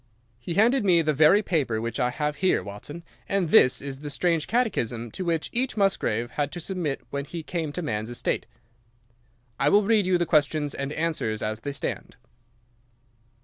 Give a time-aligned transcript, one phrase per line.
[0.39, 4.09] "He handed me the very paper which I have here, Watson, and this is the
[4.09, 8.47] strange catechism to which each Musgrave had to submit when he came to man's estate.
[9.59, 12.15] I will read you the questions and answers as they stand.